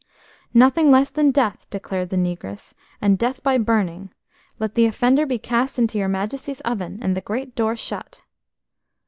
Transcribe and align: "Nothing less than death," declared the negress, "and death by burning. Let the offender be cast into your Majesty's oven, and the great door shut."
"Nothing 0.55 0.89
less 0.89 1.11
than 1.11 1.29
death," 1.29 1.69
declared 1.69 2.09
the 2.09 2.15
negress, 2.15 2.73
"and 3.03 3.19
death 3.19 3.43
by 3.43 3.59
burning. 3.59 4.11
Let 4.57 4.73
the 4.73 4.85
offender 4.87 5.27
be 5.27 5.37
cast 5.37 5.77
into 5.77 5.99
your 5.99 6.07
Majesty's 6.07 6.59
oven, 6.61 6.97
and 7.03 7.15
the 7.15 7.21
great 7.21 7.53
door 7.53 7.75
shut." 7.75 8.23